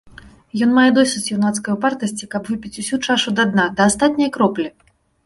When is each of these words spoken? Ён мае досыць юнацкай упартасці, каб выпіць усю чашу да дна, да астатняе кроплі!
Ён 0.65 0.71
мае 0.77 0.85
досыць 0.95 1.31
юнацкай 1.35 1.75
упартасці, 1.77 2.29
каб 2.33 2.49
выпіць 2.53 2.73
усю 2.85 2.99
чашу 3.07 3.29
да 3.41 3.47
дна, 3.51 3.67
да 3.81 3.89
астатняе 3.91 4.31
кроплі! 4.39 4.67